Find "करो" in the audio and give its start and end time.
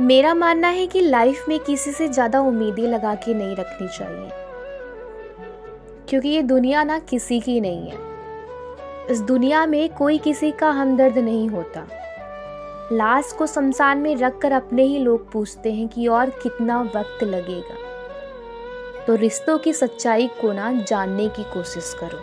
22.00-22.20